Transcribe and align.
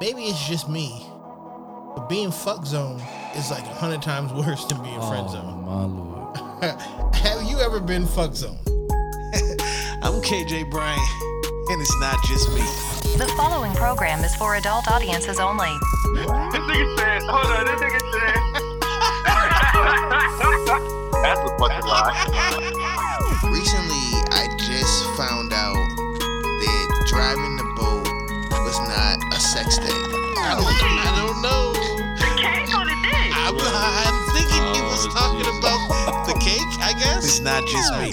maybe 0.00 0.24
it's 0.24 0.46
just 0.48 0.68
me, 0.68 1.06
but 1.96 2.08
being 2.08 2.30
fuck 2.30 2.64
zone 2.66 3.00
is 3.36 3.50
like 3.50 3.64
a 3.64 3.74
hundred 3.74 4.02
times 4.02 4.32
worse 4.32 4.64
than 4.66 4.82
being 4.82 5.00
friend 5.00 5.26
Oh 5.28 5.32
zone. 5.32 5.64
my 5.64 5.84
lord. 5.84 6.36
Have 7.16 7.42
you 7.48 7.58
ever 7.60 7.80
been 7.80 8.06
fuck 8.06 8.34
zone? 8.34 8.58
I'm 10.02 10.20
KJ 10.22 10.70
Bryant, 10.70 11.00
and 11.70 11.80
it's 11.80 12.00
not 12.00 12.16
just 12.24 12.48
me. 12.50 12.62
The 13.18 13.26
following 13.36 13.74
program 13.74 14.24
is 14.24 14.34
for 14.36 14.56
adult 14.56 14.90
audiences 14.90 15.38
only. 15.38 15.72
This 16.14 16.26
nigga 16.26 16.98
said, 16.98 17.22
hold 17.24 17.46
on, 17.46 17.64
this 17.66 17.80
nigga 17.80 18.00
said. 18.12 18.36
That's 21.22 21.40
a 21.40 21.58
fucking 21.58 21.84
lie. 21.86 22.16
Recently, 23.44 24.08
I 24.32 24.48
just 24.58 25.04
found 25.16 25.52
out 25.52 25.74
that 25.76 27.04
driving 27.08 27.56
the 27.56 27.64
boat 27.76 28.06
was 28.64 28.78
not 28.88 29.18
a 29.34 29.40
sex 29.40 29.78
thing. 29.78 29.89
I 30.50 30.54
don't, 30.54 30.66
I 30.66 31.14
don't 31.14 31.42
know. 31.42 31.72
The 32.18 32.26
cake 32.36 32.74
on 32.76 32.86
the 32.88 32.96
dick. 33.04 33.30
I'm, 33.36 33.54
I'm 33.56 34.34
thinking 34.34 34.74
he 34.74 34.82
was 34.82 35.06
talking 35.14 35.46
jeez. 35.46 35.58
about 35.60 36.26
the 36.26 36.32
cake, 36.40 36.60
I 36.80 36.92
guess. 36.98 37.24
It's 37.24 37.38
not 37.38 37.64
just 37.68 37.94
me. 37.94 38.10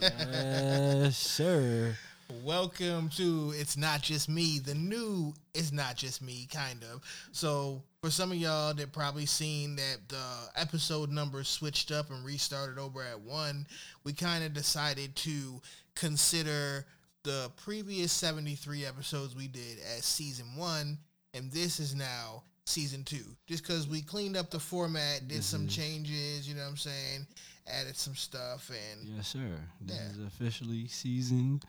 Yes, 0.00 1.06
uh, 1.06 1.10
sir. 1.12 1.96
Welcome 2.42 3.08
to 3.10 3.52
It's 3.54 3.76
Not 3.76 4.02
Just 4.02 4.28
Me, 4.28 4.58
the 4.58 4.74
new 4.74 5.32
It's 5.54 5.70
Not 5.70 5.94
Just 5.94 6.22
Me, 6.22 6.48
kind 6.52 6.82
of. 6.92 7.00
So, 7.30 7.84
for 8.02 8.10
some 8.10 8.32
of 8.32 8.36
y'all 8.36 8.74
that 8.74 8.92
probably 8.92 9.26
seen 9.26 9.76
that 9.76 9.98
the 10.08 10.24
episode 10.56 11.08
numbers 11.08 11.46
switched 11.46 11.92
up 11.92 12.10
and 12.10 12.24
restarted 12.24 12.78
over 12.78 13.04
at 13.04 13.20
one, 13.20 13.68
we 14.02 14.12
kind 14.12 14.42
of 14.42 14.54
decided 14.54 15.14
to 15.16 15.62
consider 15.94 16.84
the 17.22 17.50
previous 17.56 18.12
73 18.12 18.84
episodes 18.86 19.34
we 19.36 19.46
did 19.48 19.78
as 19.96 20.04
season 20.04 20.46
one, 20.56 20.98
and 21.34 21.50
this 21.52 21.80
is 21.80 21.94
now 21.94 22.42
season 22.64 23.04
two. 23.04 23.24
Just 23.46 23.62
because 23.62 23.86
we 23.88 24.00
cleaned 24.02 24.36
up 24.36 24.50
the 24.50 24.60
format, 24.60 25.28
did 25.28 25.44
some 25.44 25.62
mm-hmm. 25.62 25.68
changes, 25.68 26.48
you 26.48 26.54
know 26.54 26.62
what 26.62 26.70
I'm 26.70 26.76
saying, 26.76 27.26
added 27.66 27.96
some 27.96 28.14
stuff, 28.14 28.70
and 28.70 29.08
Yes, 29.08 29.28
sir. 29.28 29.60
This 29.80 29.96
Yeah. 29.96 30.10
is 30.10 30.18
officially 30.26 30.86
season 30.88 31.60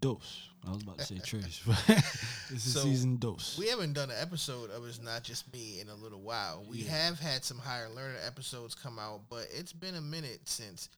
dose. 0.00 0.48
I 0.66 0.70
was 0.72 0.82
about 0.82 0.98
to 0.98 1.04
say 1.06 1.18
trace, 1.24 1.60
but 1.66 1.82
this 2.50 2.66
is 2.66 2.74
So, 2.74 2.80
season 2.80 3.16
dose. 3.16 3.56
We 3.58 3.68
haven't 3.68 3.94
done 3.94 4.10
an 4.10 4.16
episode 4.20 4.70
of 4.70 4.86
It's 4.86 5.00
Not 5.00 5.22
Just 5.22 5.52
Me 5.52 5.80
in 5.80 5.88
a 5.88 5.94
little 5.94 6.20
while. 6.20 6.64
We 6.68 6.78
Yeah. 6.78 6.90
have 7.06 7.18
had 7.18 7.44
some 7.44 7.58
higher 7.58 7.88
learner 7.88 8.18
episodes 8.24 8.74
come 8.74 8.98
out, 8.98 9.22
but 9.28 9.48
it's 9.52 9.72
been 9.72 9.94
a 9.94 10.00
minute 10.00 10.48
since 10.48 10.88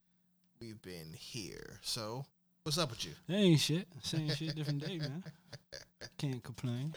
we've 0.61 0.81
been 0.83 1.13
here. 1.15 1.79
So, 1.83 2.27
what's 2.69 2.77
up 2.77 2.91
with 2.91 3.03
you? 3.07 3.13
That 3.27 3.37
ain't 3.37 3.61
shit. 3.61 3.89
Same 4.03 4.29
shit, 4.29 4.55
different 4.55 4.87
day, 4.87 4.99
man. 4.99 5.25
Can't 6.19 6.43
complain. 6.45 6.93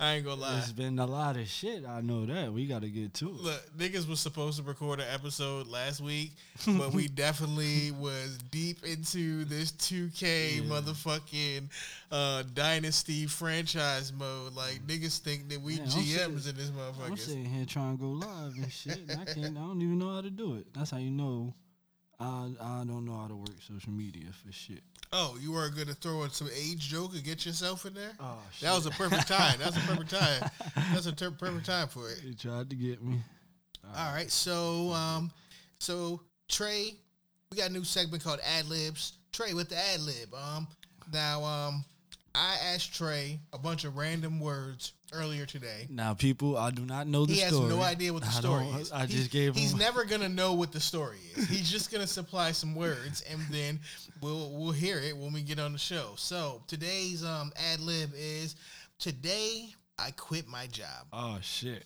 I 0.00 0.14
ain't 0.14 0.24
gonna 0.24 0.40
lie. 0.40 0.56
It's 0.56 0.72
been 0.72 0.98
a 0.98 1.04
lot 1.04 1.36
of 1.36 1.46
shit. 1.48 1.84
I 1.86 2.00
know 2.00 2.24
that. 2.24 2.50
We 2.50 2.66
got 2.66 2.80
to 2.80 2.88
get 2.88 3.12
to 3.14 3.26
it. 3.28 3.34
Look, 3.34 3.76
niggas 3.76 4.08
was 4.08 4.20
supposed 4.20 4.56
to 4.56 4.62
record 4.62 5.00
an 5.00 5.06
episode 5.12 5.66
last 5.66 6.00
week, 6.00 6.32
but 6.66 6.94
we 6.94 7.08
definitely 7.14 7.90
was 7.90 8.38
deep 8.50 8.86
into 8.86 9.44
this 9.44 9.72
2K 9.72 10.56
Yeah. 10.56 10.62
motherfucking 10.62 11.68
uh, 12.10 12.44
dynasty 12.54 13.26
franchise 13.26 14.14
mode. 14.14 14.54
Like 14.54 14.80
niggas 14.86 15.18
think 15.18 15.50
that 15.50 15.60
we 15.60 15.76
Man, 15.76 15.82
I'm 15.84 15.88
GMs 15.90 16.40
sitting- 16.42 16.48
in 16.48 16.56
this 16.56 16.70
motherfucker. 16.70 17.10
I'm 17.10 17.16
sitting 17.18 17.44
here 17.44 17.66
trying 17.66 17.98
to 17.98 18.02
go 18.02 18.08
live 18.12 18.54
and 18.56 18.72
shit. 18.72 18.98
And 19.10 19.10
I 19.12 19.24
can't. 19.26 19.58
I 19.58 19.60
don't 19.60 19.82
even 19.82 19.98
know 19.98 20.14
how 20.14 20.22
to 20.22 20.30
do 20.30 20.54
it. 20.54 20.66
That's 20.74 20.90
how 20.90 20.96
you 20.98 21.10
know. 21.10 21.52
I 22.18 22.50
I 22.60 22.84
don't 22.86 23.04
know 23.04 23.16
how 23.16 23.28
to 23.28 23.36
work 23.36 23.50
social 23.66 23.92
media 23.92 24.26
for 24.44 24.52
shit. 24.52 24.82
Oh, 25.12 25.36
you 25.40 25.52
weren't 25.52 25.76
gonna 25.76 25.94
throw 25.94 26.24
in 26.24 26.30
some 26.30 26.48
age 26.54 26.88
joke 26.88 27.12
and 27.14 27.22
get 27.22 27.44
yourself 27.44 27.84
in 27.84 27.94
there? 27.94 28.12
Oh 28.20 28.38
shit. 28.52 28.62
That 28.62 28.74
was 28.74 28.86
a 28.86 28.90
perfect 28.90 29.28
time. 29.28 29.58
That 29.58 29.74
was 29.74 29.76
a 29.76 29.86
perfect 29.86 30.10
time. 30.10 30.50
That's 30.92 31.06
a 31.06 31.12
ter- 31.12 31.30
perfect 31.30 31.66
time 31.66 31.88
for 31.88 32.10
it. 32.10 32.20
They 32.24 32.32
tried 32.32 32.70
to 32.70 32.76
get 32.76 33.02
me. 33.02 33.18
All 33.96 34.12
right, 34.12 34.30
so 34.30 34.90
um, 34.92 35.30
so 35.78 36.20
Trey, 36.48 36.94
we 37.50 37.58
got 37.58 37.70
a 37.70 37.72
new 37.72 37.84
segment 37.84 38.24
called 38.24 38.40
Ad 38.58 38.68
Libs. 38.68 39.14
Trey 39.32 39.52
with 39.52 39.68
the 39.68 39.76
ad 39.76 40.00
lib. 40.00 40.32
Um, 40.34 40.66
now 41.12 41.44
um, 41.44 41.84
I 42.36 42.56
asked 42.74 42.94
Trey 42.94 43.40
a 43.52 43.58
bunch 43.58 43.84
of 43.84 43.96
random 43.96 44.40
words 44.40 44.92
earlier 45.12 45.46
today. 45.46 45.86
Now, 45.88 46.12
people, 46.12 46.56
I 46.58 46.70
do 46.70 46.84
not 46.84 47.06
know 47.06 47.24
the 47.24 47.34
story. 47.34 47.50
He 47.50 47.56
has 47.60 47.76
no 47.76 47.82
idea 47.82 48.12
what 48.12 48.22
the 48.22 48.28
I 48.28 48.32
story 48.32 48.66
is. 48.66 48.92
I 48.92 49.06
He- 49.06 49.14
just 49.16 49.30
gave 49.30 49.54
him 49.54 49.60
He's 49.62 49.72
him. 49.72 49.78
never 49.78 50.04
gonna 50.04 50.28
know 50.28 50.52
what 50.52 50.70
the 50.72 50.80
story 50.80 51.18
is. 51.34 51.48
He's 51.48 51.70
just 51.70 51.90
gonna 51.90 52.06
supply 52.06 52.52
some 52.52 52.74
words, 52.74 53.22
and 53.30 53.40
then 53.50 53.80
we'll 54.20 54.50
we'll 54.52 54.72
hear 54.72 54.98
it 54.98 55.16
when 55.16 55.32
we 55.32 55.42
get 55.42 55.58
on 55.58 55.72
the 55.72 55.78
show. 55.78 56.12
So 56.16 56.62
today's 56.66 57.24
um 57.24 57.52
ad 57.72 57.80
lib 57.80 58.10
is 58.14 58.56
today 58.98 59.72
I 59.98 60.10
quit 60.10 60.46
my 60.46 60.66
job. 60.66 61.06
Oh 61.14 61.38
shit! 61.40 61.84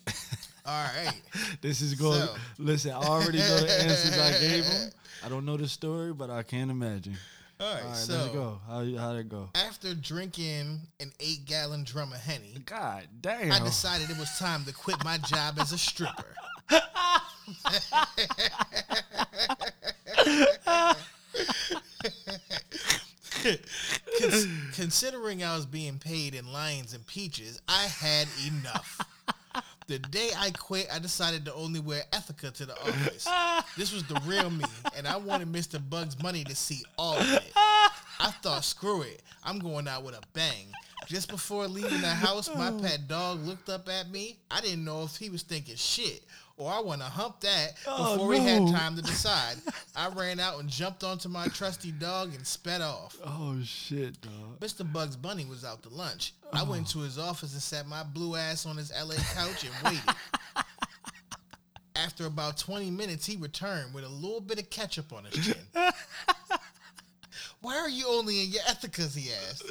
All 0.67 0.85
right. 0.97 1.15
this 1.61 1.81
is 1.81 1.95
going. 1.95 2.21
So- 2.23 2.35
Listen, 2.59 2.91
I 2.91 2.97
already 2.97 3.39
know 3.39 3.61
the 3.61 3.83
answers 3.83 4.19
I 4.19 4.33
gave 4.41 4.65
him. 4.65 4.91
I 5.25 5.29
don't 5.29 5.45
know 5.45 5.57
the 5.57 5.69
story, 5.69 6.13
but 6.13 6.29
I 6.31 6.43
can't 6.43 6.71
imagine. 6.71 7.17
All 7.61 7.67
right. 7.75 7.83
All 7.83 7.89
right, 7.89 7.97
so 7.97 8.15
let's 8.15 8.29
go. 8.33 8.61
How 8.67 8.85
how'd 8.97 9.17
it 9.17 9.29
go? 9.29 9.51
after 9.55 9.95
drinking 9.95 10.81
an 10.99 11.13
eight 11.21 11.45
gallon 11.45 11.85
drum 11.85 12.13
of 12.13 12.19
henny, 12.21 12.57
God 12.65 13.07
damn! 13.21 13.53
I 13.53 13.59
decided 13.59 14.09
it 14.09 14.19
was 14.19 14.39
time 14.39 14.65
to 14.65 14.73
quit 14.73 15.05
my 15.05 15.19
job 15.19 15.59
as 15.59 15.73
a 15.73 15.79
stripper. 15.79 16.35
Cons- 24.21 24.47
considering 24.75 25.43
I 25.43 25.55
was 25.57 25.67
being 25.67 25.99
paid 25.99 26.35
in 26.35 26.53
lions 26.53 26.95
and 26.95 27.07
peaches, 27.07 27.61
I 27.69 27.85
had 27.85 28.29
enough. 28.47 29.01
The 29.91 29.99
day 29.99 30.31
I 30.39 30.53
quit, 30.53 30.87
I 30.95 31.01
decided 31.01 31.45
to 31.47 31.55
only 31.55 31.81
wear 31.81 32.05
Ethika 32.13 32.53
to 32.53 32.65
the 32.65 32.81
office. 32.81 33.27
This 33.77 33.93
was 33.93 34.05
the 34.05 34.21
real 34.25 34.49
me, 34.49 34.65
and 34.97 35.05
I 35.07 35.17
wanted 35.17 35.51
Mr. 35.51 35.81
Bugs 35.91 36.21
Money 36.23 36.45
to 36.45 36.55
see 36.55 36.85
all 36.97 37.17
of 37.17 37.33
it. 37.33 37.51
I 37.57 38.31
thought, 38.41 38.65
screw 38.65 39.03
it, 39.03 39.21
I'm 39.43 39.59
going 39.59 39.89
out 39.89 40.05
with 40.05 40.15
a 40.15 40.21
bang. 40.33 40.67
Just 41.11 41.29
before 41.29 41.67
leaving 41.67 42.01
the 42.01 42.07
house, 42.07 42.49
my 42.55 42.71
pet 42.71 43.09
dog 43.09 43.45
looked 43.45 43.69
up 43.69 43.89
at 43.89 44.09
me. 44.13 44.39
I 44.49 44.61
didn't 44.61 44.85
know 44.85 45.03
if 45.03 45.17
he 45.17 45.29
was 45.29 45.43
thinking 45.43 45.75
shit 45.75 46.23
or 46.57 46.71
I 46.71 46.79
want 46.79 47.01
to 47.01 47.07
hump 47.09 47.41
that 47.41 47.73
Oh, 47.85 48.13
before 48.13 48.29
we 48.29 48.39
had 48.39 48.69
time 48.69 48.95
to 48.95 49.03
decide. 49.03 49.57
I 49.97 50.09
ran 50.11 50.39
out 50.39 50.61
and 50.61 50.69
jumped 50.69 51.03
onto 51.03 51.29
my 51.29 51.49
trusty 51.49 51.91
dog 51.91 52.33
and 52.33 52.47
sped 52.47 52.81
off. 52.81 53.17
oh 53.25 53.59
shit, 53.65 54.21
dog. 54.21 54.61
Mr. 54.61 54.91
Bugs 54.93 55.17
Bunny 55.17 55.45
was 55.47 55.65
out 55.65 55.83
to 55.83 55.89
lunch. 55.89 56.33
I 56.53 56.63
went 56.63 56.87
to 56.91 57.01
his 57.01 57.19
office 57.19 57.55
and 57.55 57.63
sat 57.63 57.89
my 57.89 58.05
blue 58.05 58.37
ass 58.37 58.65
on 58.65 58.77
his 58.77 58.93
LA 58.93 59.15
couch 59.35 59.65
and 59.65 59.73
waited. 59.85 60.15
After 61.97 62.27
about 62.27 62.57
20 62.57 62.89
minutes, 62.93 63.27
he 63.27 63.37
returned 63.37 63.93
with 63.93 64.05
a 64.05 64.09
little 64.09 64.41
bit 64.41 64.61
of 64.61 64.71
ketchup 64.71 65.13
on 65.13 65.25
his 65.25 65.45
chin. 65.47 65.57
Why 67.63 67.77
are 67.79 67.89
you 67.91 68.07
only 68.09 68.45
in 68.45 68.51
your 68.51 68.63
Ethikas? 68.63 69.17
He 69.17 69.31
asked. 69.33 69.65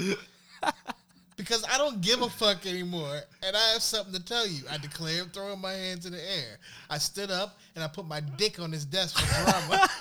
Because 1.40 1.64
I 1.74 1.78
don't 1.78 2.02
give 2.02 2.22
a 2.22 2.30
fuck 2.30 2.66
anymore, 2.66 3.22
and 3.42 3.56
I 3.56 3.70
have 3.72 3.82
something 3.82 4.14
to 4.14 4.22
tell 4.22 4.46
you. 4.46 4.64
I 4.70 4.78
declared, 4.78 5.34
throwing 5.34 5.62
my 5.62 5.72
hands 5.72 6.06
in 6.06 6.12
the 6.12 6.22
air. 6.22 6.58
I 6.90 6.98
stood 6.98 7.32
up 7.32 7.58
and 7.76 7.84
I 7.84 7.88
put 7.88 8.06
my 8.06 8.20
dick 8.20 8.60
on 8.60 8.74
his 8.74 8.84
desk 8.84 9.18
for 9.18 9.44
drama. 9.46 9.88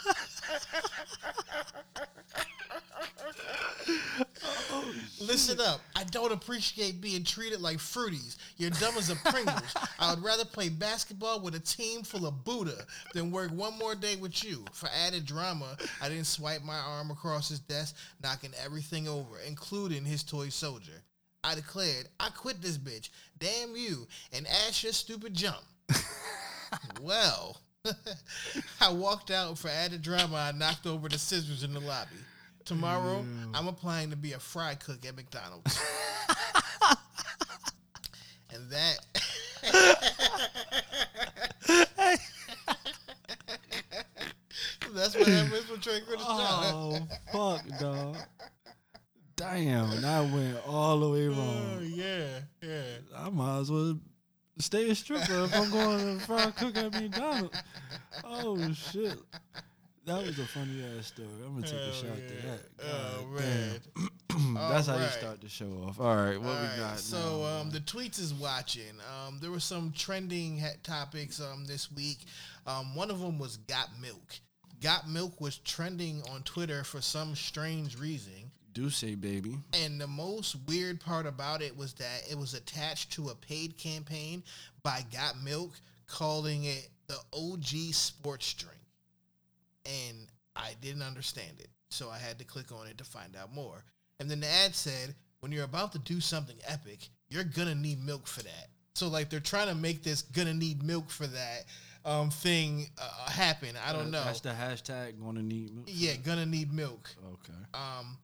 Listen 5.21 5.61
up. 5.61 5.81
I 5.95 6.03
don't 6.05 6.33
appreciate 6.33 7.01
being 7.01 7.23
treated 7.23 7.61
like 7.61 7.77
fruities. 7.77 8.37
You're 8.57 8.71
dumb 8.71 8.97
as 8.97 9.09
a 9.09 9.15
Pringles. 9.15 9.75
I 10.01 10.13
would 10.13 10.25
rather 10.25 10.45
play 10.45 10.71
basketball 10.71 11.39
with 11.41 11.55
a 11.55 11.61
team 11.61 12.03
full 12.03 12.27
of 12.27 12.43
Buddha 12.43 12.85
than 13.15 13.31
work 13.31 13.53
one 13.53 13.79
more 13.79 13.95
day 13.95 14.17
with 14.17 14.43
you. 14.43 14.65
For 14.73 14.89
added 15.07 15.25
drama, 15.25 15.77
I 16.03 16.09
didn't 16.09 16.27
swipe 16.27 16.65
my 16.65 16.79
arm 16.79 17.13
across 17.13 17.49
his 17.49 17.61
desk, 17.61 17.95
knocking 18.25 18.51
everything 18.65 19.07
over, 19.07 19.39
including 19.47 20.05
his 20.05 20.25
toy 20.25 20.49
soldier. 20.49 21.05
I 21.45 21.55
declared, 21.55 22.09
I 22.19 22.31
quit 22.31 22.61
this 22.61 22.79
bitch. 22.79 23.11
Damn 23.39 23.77
you. 23.77 24.07
And 24.33 24.47
ass 24.47 24.83
your 24.83 24.93
stupid 24.93 25.35
jump. 25.35 25.63
well, 27.01 27.61
I 28.81 28.93
walked 28.93 29.31
out 29.31 29.59
for 29.59 29.69
added 29.69 30.03
drama. 30.03 30.37
I 30.37 30.53
knocked 30.53 30.87
over 30.87 31.09
the 31.09 31.19
scissors 31.19 31.63
in 31.63 31.73
the 31.73 31.81
lobby. 31.81 32.17
Tomorrow, 32.65 33.23
mm. 33.23 33.51
I'm 33.55 33.67
applying 33.67 34.11
to 34.11 34.17
be 34.17 34.35
a 34.35 34.39
fry 34.39 34.75
cook 34.75 35.07
at 35.07 35.17
McDonald's. 35.17 35.81
and 38.53 38.71
that. 38.71 38.99
That's 44.95 45.17
what 45.17 45.27
happens 45.29 45.71
quit 45.71 46.19
his 46.19 46.27
job. 46.27 46.65
Oh 46.75 47.09
fuck, 47.33 47.79
dog. 47.79 48.17
Damn, 49.39 50.03
that 50.03 50.33
went 50.33 50.59
all 50.67 50.99
the 50.99 51.09
way 51.09 51.29
Oh, 51.29 51.31
wrong. 51.31 51.81
yeah, 51.85 52.41
yeah. 52.61 52.83
I 53.17 53.31
might 53.31 53.61
as 53.61 53.71
well 53.71 53.97
stay 54.59 54.91
a 54.91 54.95
stripper 54.97 55.45
if 55.45 55.55
I'm 55.55 55.71
going 55.71 56.19
to 56.19 56.27
fry 56.27 56.51
cook 56.51 56.77
at 56.77 56.93
McDonald's. 56.93 57.57
Oh 58.25 58.73
shit. 58.73 59.17
That 60.07 60.27
was 60.27 60.39
a 60.41 60.45
funny 60.47 60.83
ass 60.99 61.07
story. 61.07 61.29
I'm 61.47 61.55
gonna 61.55 61.67
take 61.67 61.79
a 61.79 61.93
shot 61.93 62.17
yeah. 62.17 62.29
to 62.29 62.47
that. 62.47 62.61
Oh 62.83 63.27
man. 63.29 63.81
damn. 63.97 64.55
That's 64.55 64.89
how 64.89 64.97
you 64.97 65.07
start 65.07 65.41
the 65.41 65.49
show 65.49 65.85
off. 65.87 66.01
All 66.01 66.17
right, 66.17 66.39
what 66.39 66.49
All 66.49 66.61
we 66.61 66.67
right, 66.67 66.77
got? 66.79 66.99
So 66.99 67.19
now, 67.19 67.61
um, 67.61 67.71
the 67.71 67.81
tweets 67.81 68.19
is 68.19 68.35
watching. 68.35 68.83
Um, 69.27 69.39
there 69.41 69.51
were 69.51 69.61
some 69.61 69.93
trending 69.95 70.63
topics 70.83 71.41
um, 71.41 71.65
this 71.67 71.93
week. 71.93 72.25
Um, 72.67 72.97
one 72.97 73.11
of 73.11 73.21
them 73.21 73.39
was 73.39 73.59
Got 73.59 73.91
Milk. 74.01 74.41
Got 74.81 75.09
Milk 75.09 75.41
was 75.41 75.59
trending 75.59 76.23
on 76.33 76.43
Twitter 76.43 76.85
for 76.85 77.01
some 77.01 77.35
strange 77.37 77.99
reason. 77.99 78.48
Do 78.79 78.91
say 78.91 79.15
baby. 79.17 79.59
And 79.83 80.01
the 80.01 80.07
most 80.07 80.57
weird 80.69 81.01
part 81.01 81.27
about 81.27 81.63
it 81.63 81.77
was 81.77 81.95
that 81.95 82.23
it 82.31 82.39
was 82.39 82.55
attached 82.55 83.11
to 83.13 83.31
a 83.31 83.35
paid 83.35 83.77
campaign 83.77 84.43
by 84.83 85.05
Got 85.13 85.43
Milk 85.43 85.73
calling 86.07 86.65
it 86.65 86.89
the 87.09 87.19
OG 87.33 87.93
sports 87.93 88.55
drink. 88.55 88.79
And 89.85 90.29
I 90.55 90.75
didn't 90.81 91.03
understand 91.03 91.59
it. 91.59 91.69
So 91.91 92.09
I 92.11 92.19
had 92.19 92.39
to 92.39 92.45
click 92.45 92.71
on 92.73 92.87
it 92.87 92.99
to 92.99 93.05
find 93.05 93.35
out 93.37 93.53
more. 93.53 93.83
And 94.21 94.31
then 94.31 94.41
the 94.41 94.49
ad 94.49 94.75
said, 94.75 95.15
when 95.41 95.51
you're 95.51 95.65
about 95.65 95.93
to 95.93 95.99
do 96.01 96.21
something 96.21 96.57
epic, 96.67 97.09
you're 97.31 97.45
gonna 97.45 97.75
need 97.75 98.03
milk 98.05 98.27
for 98.27 98.43
that. 98.43 98.69
So 98.95 99.09
like 99.09 99.29
they're 99.29 99.41
trying 99.41 99.69
to 99.69 99.75
make 99.75 100.03
this 100.03 100.23
gonna 100.23 100.55
need 100.55 100.83
milk 100.83 101.11
for 101.11 101.27
that 101.27 101.65
um 102.05 102.31
thing 102.31 102.87
uh, 103.01 103.31
happen. 103.31 103.71
I 103.87 103.93
don't 103.93 104.11
know. 104.11 104.23
That's 104.25 104.41
the 104.41 104.51
hashtag. 104.51 105.21
Gonna 105.21 105.43
need. 105.43 105.75
milk 105.75 105.87
yeah, 105.89 106.15
gonna 106.17 106.47
need 106.47 106.73
milk 106.73 107.11
Okay. 107.33 107.59
um, 107.75 108.17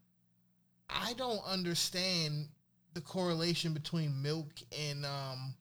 I 0.94 1.12
don't 1.14 1.40
understand 1.46 2.48
the 2.94 3.00
correlation 3.00 3.72
between 3.74 4.22
milk 4.22 4.48
and 4.78 5.04
um 5.04 5.54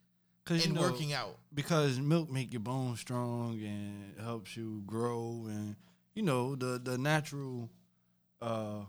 Cause 0.46 0.66
and 0.66 0.76
you 0.76 0.82
know, 0.82 0.82
working 0.92 1.14
out. 1.14 1.38
because 1.54 2.00
milk 2.00 2.30
make 2.30 2.52
your 2.52 2.60
bones 2.60 3.00
strong 3.00 3.62
and 3.64 4.14
helps 4.20 4.58
you 4.58 4.84
grow 4.86 5.46
and 5.48 5.76
you 6.16 6.22
know 6.22 6.56
the 6.56 6.80
the 6.84 6.98
natural 6.98 7.70
uh 8.42 8.82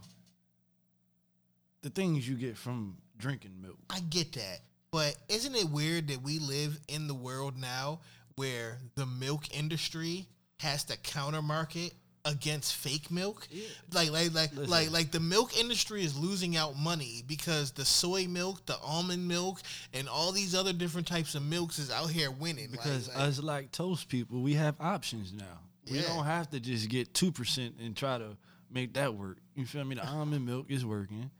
the 1.82 1.90
things 1.90 2.28
you 2.28 2.34
get 2.34 2.56
from 2.56 2.96
drinking 3.18 3.60
milk. 3.60 3.76
I 3.90 4.00
get 4.00 4.32
that, 4.32 4.60
but 4.90 5.16
isn't 5.28 5.54
it 5.54 5.68
weird 5.68 6.08
that 6.08 6.22
we 6.22 6.38
live 6.38 6.78
in 6.88 7.06
the 7.06 7.14
world 7.14 7.56
now 7.56 8.00
where 8.36 8.78
the 8.96 9.06
milk 9.06 9.54
industry 9.56 10.26
has 10.58 10.82
to 10.84 10.96
counter 10.96 11.42
market 11.42 11.92
against 12.24 12.74
fake 12.74 13.10
milk? 13.10 13.46
Like 13.92 14.10
like 14.10 14.32
like 14.34 14.50
Listen. 14.54 14.70
like 14.70 14.90
like 14.90 15.10
the 15.10 15.20
milk 15.20 15.58
industry 15.58 16.04
is 16.04 16.16
losing 16.18 16.56
out 16.56 16.76
money 16.76 17.22
because 17.26 17.72
the 17.72 17.84
soy 17.84 18.26
milk, 18.26 18.64
the 18.66 18.78
almond 18.78 19.26
milk, 19.28 19.60
and 19.92 20.08
all 20.08 20.32
these 20.32 20.54
other 20.54 20.72
different 20.72 21.06
types 21.06 21.34
of 21.34 21.42
milks 21.42 21.78
is 21.78 21.90
out 21.90 22.10
here 22.10 22.30
winning. 22.30 22.70
Like- 22.70 22.82
Because 22.82 23.08
like, 23.08 23.16
us 23.18 23.40
lactose 23.40 24.06
people, 24.06 24.40
we 24.42 24.54
have 24.54 24.74
options 24.80 25.32
now. 25.32 25.60
We 25.90 25.98
Yeah. 25.98 26.08
don't 26.08 26.24
have 26.24 26.48
to 26.50 26.60
just 26.60 26.88
get 26.88 27.12
two 27.12 27.30
percent 27.30 27.76
and 27.80 27.96
try 27.96 28.18
to 28.18 28.36
make 28.70 28.94
that 28.94 29.14
work. 29.14 29.38
You 29.54 29.66
feel 29.66 29.84
me? 29.84 29.94
The 29.96 30.06
almond 30.06 30.46
milk 30.46 30.66
is 30.70 30.84
working. 30.84 31.30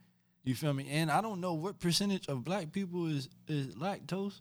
You 0.43 0.53
feel 0.53 0.73
me? 0.73 0.87
And 0.91 1.09
I 1.09 1.21
don't 1.21 1.41
know 1.41 1.53
what 1.55 1.79
percentage 1.79 2.27
of 2.27 2.43
black 2.43 2.71
people 2.71 3.07
is 3.07 3.27
is 3.47 3.73
lactose, 3.75 4.39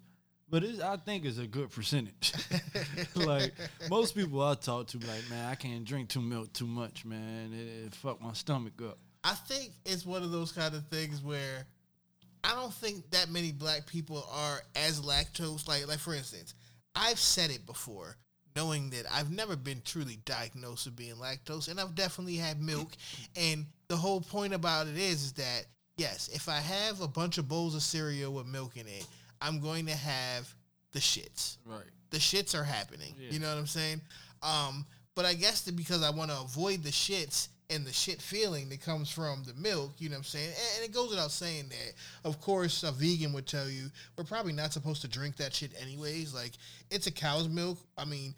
but 0.49 0.65
I 0.83 0.97
think 0.97 1.25
it's 1.25 1.39
a 1.39 1.47
good 1.47 1.71
percentage. 1.71 2.33
like 3.15 3.55
most 3.91 4.15
people 4.15 4.43
I 4.43 4.55
talk 4.55 4.89
to, 4.89 4.99
like 4.99 5.29
man, 5.31 5.51
I 5.51 5.55
can't 5.55 5.85
drink 5.85 6.09
too 6.09 6.21
milk 6.21 6.53
too 6.53 6.67
much, 6.67 7.05
man. 7.05 7.53
It, 7.53 7.87
it 7.87 7.95
fuck 7.95 8.21
my 8.21 8.33
stomach 8.33 8.75
up. 8.83 8.99
I 9.25 9.33
think 9.33 9.73
it's 9.87 10.05
one 10.05 10.23
of 10.23 10.31
those 10.31 10.53
kind 10.53 10.75
of 10.75 10.87
things 10.89 11.23
where 11.23 11.67
I 12.45 12.55
don't 12.55 12.75
think 12.75 13.11
that 13.11 13.31
many 13.31 13.53
black 13.53 13.87
people 13.87 14.27
are 14.31 14.61
as 14.77 15.01
lactose. 15.01 15.67
Like, 15.67 15.89
like 15.89 15.99
for 15.99 16.15
instance, 16.15 16.55
I've 16.95 17.19
said 17.19 17.51
it 17.51 17.65
before, 17.65 18.17
knowing 18.55 18.91
that 18.91 19.07
I've 19.11 19.31
never 19.31 19.57
been 19.57 19.81
truly 19.83 20.19
diagnosed 20.27 20.85
with 20.85 20.95
being 20.95 21.15
lactose, 21.15 21.69
and 21.69 21.81
I've 21.81 21.95
definitely 21.95 22.37
had 22.37 22.61
milk. 22.61 22.91
And 23.35 23.65
the 23.89 23.97
whole 23.97 24.21
point 24.21 24.53
about 24.53 24.89
it 24.89 24.99
is, 24.99 25.25
is 25.25 25.33
that 25.33 25.65
yes, 25.97 26.29
if 26.33 26.49
I 26.49 26.59
have 26.59 27.01
a 27.01 27.09
bunch 27.09 27.39
of 27.39 27.49
bowls 27.49 27.75
of 27.75 27.83
cereal 27.83 28.35
with 28.35 28.47
milk 28.47 28.77
in 28.77 28.87
it, 28.87 29.07
I'm 29.45 29.61
going 29.61 29.87
to 29.87 29.95
have 29.97 30.53
the 30.93 30.99
shits 31.01 31.59
Right. 31.67 31.83
the 32.11 32.19
shits 32.19 32.55
are 32.59 32.65
happening. 32.65 33.15
Yeah. 33.19 33.31
You 33.33 33.39
know 33.41 33.49
what 33.49 33.59
I'm 33.59 33.67
saying? 33.67 34.01
Um, 34.43 34.87
but 35.15 35.25
I 35.25 35.35
guess 35.35 35.63
that 35.63 35.77
because 35.77 36.03
I 36.03 36.11
want 36.11 36.31
to 36.31 36.41
avoid 36.41 36.83
the 36.83 36.91
shits 36.91 37.49
and 37.71 37.87
the 37.87 37.93
shit 37.93 38.21
feeling 38.21 38.69
that 38.69 38.81
comes 38.81 39.09
from 39.11 39.43
the 39.45 39.55
milk, 39.55 39.93
you 39.99 40.09
know 40.09 40.15
what 40.15 40.19
I'm 40.19 40.25
saying? 40.25 40.49
And, 40.49 40.57
and 40.77 40.85
it 40.85 40.93
goes 40.95 41.11
without 41.11 41.31
saying 41.31 41.69
that, 41.71 42.29
of 42.29 42.41
course, 42.41 42.83
a 42.83 42.93
vegan 42.93 43.33
would 43.33 43.47
tell 43.47 43.69
you 43.69 43.91
we're 44.17 44.25
probably 44.25 44.53
not 44.53 44.73
supposed 44.73 45.03
to 45.03 45.09
drink 45.09 45.37
that 45.37 45.55
shit 45.55 45.73
anyways. 45.81 46.35
Like, 46.35 46.53
it's 46.91 47.07
a 47.07 47.13
cow's 47.13 47.49
milk. 47.49 47.79
I 47.97 48.05
mean, 48.05 48.35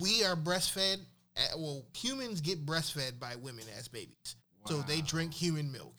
we 0.00 0.24
are 0.24 0.36
breastfed. 0.36 0.98
uh, 1.36 1.40
Well, 1.56 1.84
humans 1.94 2.40
get 2.40 2.66
breastfed 2.66 3.18
by 3.20 3.36
women 3.36 3.64
as 3.78 3.88
babies. 3.88 4.36
So 4.66 4.82
they 4.82 5.00
drink 5.00 5.32
human 5.32 5.70
milk. 5.70 5.94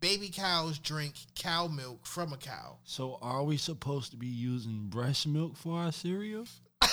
Baby 0.00 0.28
cows 0.28 0.78
drink 0.78 1.14
cow 1.34 1.66
milk 1.68 2.06
from 2.06 2.32
a 2.32 2.36
cow. 2.36 2.76
So 2.84 3.18
are 3.22 3.42
we 3.42 3.56
supposed 3.56 4.10
to 4.10 4.16
be 4.16 4.26
using 4.26 4.86
breast 4.88 5.26
milk 5.26 5.56
for 5.56 5.78
our 5.78 5.92
cereal? 5.92 6.44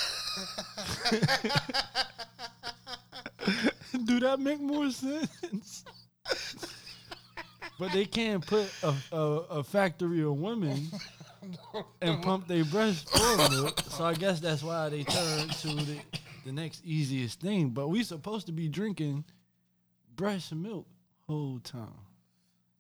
Do 4.06 4.20
that 4.22 4.40
make 4.40 4.62
more 4.62 4.90
sense? 4.90 5.84
but 7.78 7.92
they 7.92 8.06
can't 8.06 8.46
put 8.46 8.72
a, 8.82 8.94
a, 9.12 9.18
a 9.18 9.64
factory 9.64 10.24
of 10.24 10.38
women 10.38 10.88
and 12.02 12.24
pump 12.24 12.48
their 12.48 12.64
breast 12.66 13.10
full 13.10 13.50
milk. 13.50 13.82
So 13.90 14.06
I 14.06 14.14
guess 14.14 14.40
that's 14.40 14.64
why 14.64 14.90
they 14.90 15.04
turn 15.04 15.50
to 15.50 15.68
the, 15.68 16.00
the 16.46 16.52
next 16.52 16.82
easiest 16.86 17.42
thing. 17.42 17.70
But 17.70 17.90
we 17.90 18.04
supposed 18.04 18.46
to 18.46 18.54
be 18.54 18.70
drinking 18.70 19.26
breast 20.16 20.54
milk 20.54 20.88
whole 21.28 21.60
time. 21.60 22.13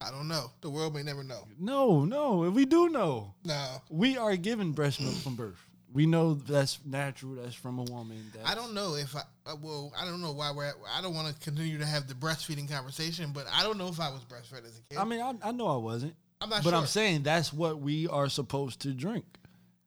I 0.05 0.11
don't 0.11 0.27
know. 0.27 0.51
The 0.61 0.69
world 0.69 0.94
may 0.95 1.03
never 1.03 1.23
know. 1.23 1.47
No, 1.59 2.03
no, 2.05 2.50
we 2.50 2.65
do 2.65 2.89
know. 2.89 3.33
No. 3.45 3.81
We 3.89 4.17
are 4.17 4.35
given 4.35 4.71
breast 4.71 5.00
milk 5.00 5.15
from 5.15 5.35
birth. 5.35 5.57
We 5.94 6.07
know 6.07 6.33
that's 6.33 6.79
natural. 6.85 7.35
That's 7.35 7.53
from 7.53 7.77
a 7.77 7.83
woman. 7.83 8.31
That's, 8.33 8.50
I 8.50 8.55
don't 8.55 8.73
know 8.73 8.95
if 8.95 9.15
I 9.15 9.21
uh, 9.45 9.55
well 9.61 9.94
I 10.00 10.05
don't 10.05 10.21
know 10.21 10.31
why 10.31 10.51
we're 10.51 10.65
at, 10.65 10.73
I 10.91 11.01
don't 11.03 11.13
want 11.13 11.27
to 11.27 11.39
continue 11.39 11.77
to 11.77 11.85
have 11.85 12.07
the 12.07 12.15
breastfeeding 12.15 12.67
conversation, 12.69 13.31
but 13.31 13.45
I 13.53 13.61
don't 13.61 13.77
know 13.77 13.88
if 13.88 14.00
I 14.00 14.09
was 14.09 14.21
breastfed 14.23 14.65
as 14.67 14.79
a 14.79 14.81
kid. 14.89 14.97
I 14.97 15.03
mean, 15.05 15.21
I, 15.21 15.33
I 15.44 15.51
know 15.51 15.67
I 15.67 15.77
wasn't, 15.77 16.15
I'm 16.41 16.50
not 16.50 16.63
but 16.63 16.71
sure. 16.71 16.79
I'm 16.79 16.88
saying 16.88 17.21
that's 17.23 17.53
what 17.53 17.79
we 17.79 18.07
are 18.07 18.27
supposed 18.27 18.81
to 18.81 18.89
drink. 18.94 19.25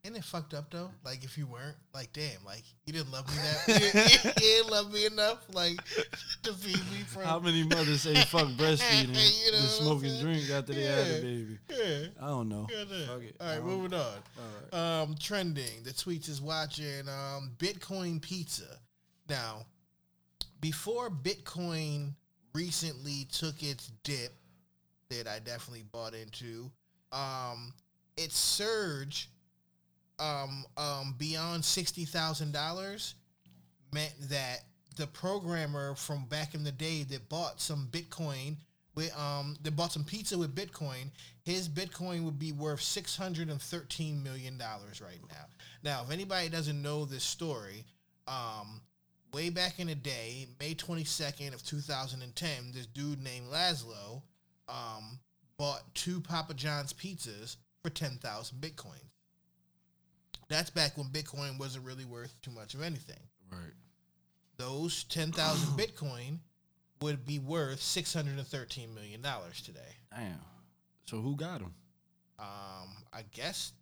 Isn't 0.06 0.18
it 0.18 0.24
fucked 0.24 0.54
up 0.54 0.70
though? 0.70 0.88
Like 1.04 1.24
if 1.24 1.36
you 1.36 1.48
weren't, 1.48 1.74
like 1.92 2.12
damn, 2.12 2.44
like 2.44 2.62
you 2.86 2.92
didn't 2.92 3.10
love 3.10 3.26
me 3.28 3.34
that 3.42 3.68
you, 3.68 4.00
you, 4.00 4.30
you 4.30 4.32
didn't 4.62 4.70
love 4.70 4.92
me 4.92 5.04
enough, 5.04 5.38
like 5.52 5.76
to 6.44 6.52
feed 6.52 6.76
me 6.92 7.02
from. 7.08 7.22
How 7.22 7.40
many 7.40 7.64
mothers 7.64 8.02
say 8.02 8.14
fuck 8.26 8.46
breastfeeding, 8.56 9.08
You 9.08 9.50
know 9.52 9.58
to 9.58 9.64
what 9.64 9.70
smoke 9.72 9.98
I'm 9.98 10.04
and 10.04 10.12
saying? 10.12 10.22
drink 10.22 10.50
after 10.50 10.74
they 10.74 10.82
had 10.84 11.06
Yeah. 11.08 11.12
a 11.14 11.20
baby? 11.22 11.58
yeah. 11.70 12.06
I 12.22 12.26
don't 12.28 12.48
know. 12.48 12.68
Yeah. 12.70 12.84
Fuck 13.08 13.22
it. 13.22 13.36
All 13.40 13.46
right, 13.48 13.58
Um, 13.58 13.64
moving 13.64 13.94
on. 13.94 14.14
all 14.72 15.02
Um, 15.02 15.16
trending. 15.18 15.82
The 15.82 15.90
tweets 15.90 16.28
is 16.28 16.40
watching. 16.40 17.08
Um, 17.08 17.50
Bitcoin 17.58 18.22
pizza. 18.22 18.78
Now, 19.28 19.66
before 20.60 21.10
Bitcoin 21.10 22.12
recently 22.54 23.26
took 23.32 23.60
its 23.64 23.90
dip, 24.04 24.32
that 25.10 25.26
I 25.26 25.40
definitely 25.40 25.82
bought 25.90 26.14
into, 26.14 26.70
um, 27.10 27.74
its 28.16 28.38
surge, 28.38 29.30
um, 30.18 30.64
um, 30.76 31.14
beyond 31.18 31.64
sixty 31.64 32.04
thousand 32.04 32.52
dollars, 32.52 33.14
meant 33.92 34.14
that 34.28 34.60
the 34.96 35.06
programmer 35.06 35.94
from 35.94 36.24
back 36.26 36.54
in 36.54 36.64
the 36.64 36.72
day 36.72 37.02
that 37.04 37.28
bought 37.28 37.60
some 37.60 37.88
Bitcoin 37.90 38.56
with 38.94 39.14
um 39.18 39.56
that 39.62 39.76
bought 39.76 39.92
some 39.92 40.04
pizza 40.04 40.38
with 40.38 40.54
Bitcoin, 40.54 41.10
his 41.42 41.68
Bitcoin 41.68 42.24
would 42.24 42.38
be 42.38 42.52
worth 42.52 42.80
six 42.80 43.14
hundred 43.16 43.50
and 43.50 43.60
thirteen 43.60 44.22
million 44.22 44.56
dollars 44.56 45.02
right 45.02 45.20
now. 45.28 45.44
Now, 45.82 46.02
if 46.04 46.10
anybody 46.10 46.48
doesn't 46.48 46.80
know 46.80 47.04
this 47.04 47.22
story, 47.22 47.84
um, 48.26 48.80
way 49.34 49.50
back 49.50 49.78
in 49.78 49.88
the 49.88 49.94
day, 49.94 50.46
May 50.58 50.72
twenty 50.74 51.04
second 51.04 51.52
of 51.52 51.62
two 51.62 51.80
thousand 51.80 52.22
and 52.22 52.34
ten, 52.34 52.72
this 52.72 52.86
dude 52.86 53.22
named 53.22 53.48
Laszlo, 53.52 54.22
um, 54.66 55.18
bought 55.58 55.82
two 55.94 56.20
Papa 56.22 56.54
John's 56.54 56.94
pizzas 56.94 57.56
for 57.82 57.90
ten 57.90 58.12
thousand 58.22 58.62
Bitcoin. 58.62 59.04
That's 60.48 60.70
back 60.70 60.96
when 60.96 61.08
Bitcoin 61.08 61.58
wasn't 61.58 61.84
really 61.84 62.04
worth 62.04 62.34
too 62.42 62.50
much 62.52 62.74
of 62.74 62.82
anything 62.82 63.18
Right. 63.50 63.72
those 64.58 65.04
10,000 65.04 65.34
Bitcoin 65.78 66.38
would 67.02 67.26
be 67.26 67.38
worth 67.38 67.80
$613 67.80 68.94
million 68.94 69.22
today. 69.64 69.80
Damn. 70.14 70.38
So 71.06 71.18
who 71.20 71.36
got 71.36 71.60
them? 71.60 71.74
Um, 72.38 72.88
I 73.12 73.22
guess, 73.32 73.72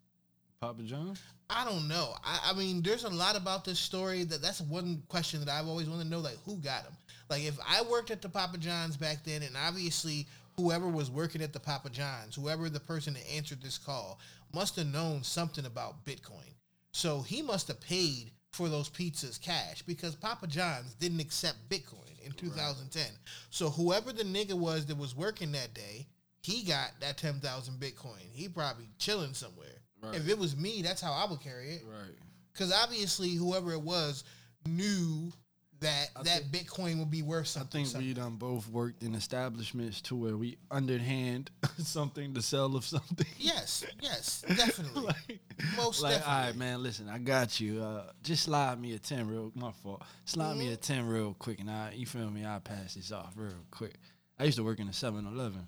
Papa 0.60 0.82
John? 0.82 1.16
I 1.50 1.64
don't 1.64 1.86
know. 1.88 2.14
I, 2.24 2.50
I 2.50 2.58
mean, 2.58 2.82
there's 2.82 3.04
a 3.04 3.08
lot 3.10 3.36
about 3.36 3.64
this 3.64 3.78
story 3.78 4.24
that 4.24 4.40
that's 4.42 4.60
one 4.62 5.02
question 5.08 5.40
that 5.44 5.48
I've 5.48 5.68
always 5.68 5.88
wanted 5.88 6.04
to 6.04 6.10
know, 6.10 6.20
like, 6.20 6.38
who 6.44 6.56
got 6.56 6.82
him? 6.84 6.92
Like, 7.28 7.42
if 7.44 7.58
I 7.68 7.82
worked 7.82 8.10
at 8.10 8.22
the 8.22 8.28
Papa 8.28 8.58
John's 8.58 8.96
back 8.96 9.24
then, 9.24 9.42
and 9.42 9.56
obviously 9.56 10.26
whoever 10.56 10.88
was 10.88 11.10
working 11.10 11.42
at 11.42 11.52
the 11.52 11.60
Papa 11.60 11.90
John's, 11.90 12.34
whoever 12.36 12.68
the 12.68 12.80
person 12.80 13.14
that 13.14 13.32
answered 13.32 13.62
this 13.62 13.78
call, 13.78 14.18
must 14.52 14.76
have 14.76 14.86
known 14.86 15.22
something 15.22 15.66
about 15.66 16.04
Bitcoin. 16.04 16.54
So 16.92 17.22
he 17.22 17.42
must 17.42 17.68
have 17.68 17.80
paid 17.80 18.30
for 18.52 18.68
those 18.68 18.88
pizzas 18.88 19.40
cash 19.40 19.82
because 19.82 20.14
Papa 20.14 20.46
John's 20.46 20.94
didn't 20.94 21.20
accept 21.20 21.68
Bitcoin 21.68 22.24
in 22.24 22.32
2010. 22.32 23.02
So 23.50 23.68
whoever 23.68 24.12
the 24.12 24.22
nigga 24.22 24.54
was 24.54 24.86
that 24.86 24.96
was 24.96 25.16
working 25.16 25.50
that 25.52 25.74
day, 25.74 26.06
he 26.40 26.62
got 26.62 26.92
that 27.00 27.18
10,000 27.18 27.74
Bitcoin. 27.80 28.22
He 28.32 28.48
probably 28.48 28.88
chilling 28.98 29.34
somewhere. 29.34 29.82
Right. 30.00 30.14
If 30.14 30.28
it 30.28 30.38
was 30.38 30.56
me, 30.56 30.82
that's 30.82 31.00
how 31.00 31.12
I 31.12 31.28
would 31.28 31.40
carry 31.40 31.70
it. 31.70 31.82
Right. 31.84 32.14
Because 32.52 32.72
obviously, 32.72 33.30
whoever 33.30 33.72
it 33.72 33.80
was 33.80 34.22
knew 34.66 35.32
that 35.80 36.08
I 36.16 36.22
that 36.22 36.44
Bitcoin 36.50 36.98
would 36.98 37.10
be 37.10 37.22
worth 37.22 37.46
something. 37.48 37.82
I 37.82 37.84
something. 37.84 38.06
think 38.08 38.16
we 38.16 38.22
done 38.22 38.36
both 38.36 38.68
worked 38.68 39.02
in 39.02 39.14
establishments 39.14 40.00
to 40.02 40.16
where 40.16 40.36
we 40.36 40.56
underhand 40.70 41.50
something 41.78 42.32
to 42.34 42.42
sell 42.42 42.74
of 42.76 42.84
something. 42.84 43.26
Yes, 43.38 43.84
yes, 44.00 44.44
definitely. 44.48 45.02
like, 45.02 45.40
Most 45.76 46.02
like, 46.02 46.14
definitely. 46.14 46.42
right, 46.44 46.56
man. 46.56 46.82
Listen, 46.82 47.08
I 47.08 47.18
got 47.18 47.60
you. 47.60 47.82
Uh, 47.82 48.04
just 48.22 48.44
slide 48.44 48.80
me 48.80 48.94
a 48.94 48.98
ten 48.98 49.26
real. 49.28 49.52
My 49.54 49.72
fault. 49.82 50.02
Slide 50.24 50.56
me 50.56 50.68
a 50.68 50.72
Mm-hmm. 50.72 50.80
ten 50.80 51.06
real 51.06 51.34
quick, 51.38 51.60
and 51.60 51.70
I, 51.70 51.92
you 51.94 52.06
feel 52.06 52.30
me? 52.30 52.44
I 52.46 52.58
pass 52.60 52.94
this 52.94 53.12
off 53.12 53.32
real 53.36 53.52
quick. 53.70 53.94
I 54.38 54.44
used 54.44 54.56
to 54.58 54.64
work 54.64 54.80
in 54.80 54.88
a 54.88 54.90
7-Eleven, 54.90 55.64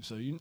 so 0.00 0.16
you. 0.16 0.40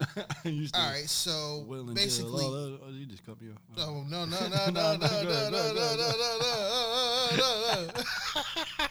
All 0.74 0.90
right, 0.90 1.08
so 1.08 1.64
Will 1.68 1.84
basically, 1.94 2.44
oh, 2.44 2.80
oh, 2.84 2.90
you 2.92 3.06
just 3.06 3.24
cut 3.26 3.40
me 3.40 3.50
off. 3.52 3.60
oh 3.88 4.04
no 4.10 4.26
no 4.26 4.40
no 4.48 4.70
no 4.72 4.72
no 4.72 4.72
No, 4.72 4.98
no 4.98 4.98
no, 4.98 4.98
no 4.98 5.08
go 5.08 5.24
no 5.24 5.32
ahead, 5.32 5.52
no 5.52 5.74
go 5.74 5.82
ahead, 5.84 6.00
no 6.00 7.38
no 7.38 7.86
no 7.86 7.88
no. 8.80 8.88